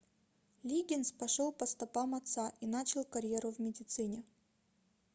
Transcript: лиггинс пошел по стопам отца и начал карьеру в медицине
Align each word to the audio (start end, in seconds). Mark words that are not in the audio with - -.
лиггинс 0.63 1.11
пошел 1.11 1.51
по 1.51 1.67
стопам 1.67 2.15
отца 2.15 2.51
и 2.59 2.65
начал 2.65 3.03
карьеру 3.03 3.51
в 3.51 3.59
медицине 3.59 4.23